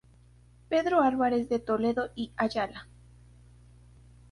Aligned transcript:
Pedro 0.67 1.03
Álvarez 1.03 1.47
de 1.47 1.59
Toledo 1.59 2.09
y 2.15 2.31
Ayala. 2.35 2.87